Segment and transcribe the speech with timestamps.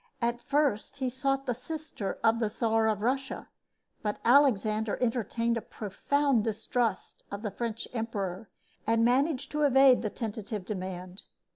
[0.19, 3.49] At first he sought the sister of the Czar of Russia;
[4.01, 8.49] but Alexander entertained a profound distrust of the French emperor,
[8.87, 11.21] and managed to evade the tentative demand.